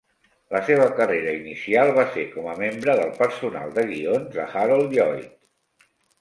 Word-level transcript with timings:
La 0.53 0.59
seva 0.67 0.85
carrera 0.99 1.33
inicial 1.39 1.93
va 1.97 2.05
ser 2.15 2.23
com 2.31 2.47
a 2.53 2.55
membre 2.61 2.95
del 3.01 3.13
personal 3.19 3.77
de 3.77 3.85
guions 3.93 4.33
de 4.39 4.49
Harold 4.65 4.97
Lloyd. 4.99 5.31